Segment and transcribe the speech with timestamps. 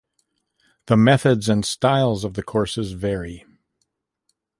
[0.87, 3.45] The methods and styles of the courses vary.